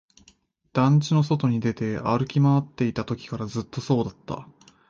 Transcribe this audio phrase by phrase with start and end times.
[0.73, 4.47] 団地の外に出て、歩き回っていたときからずっとそうだった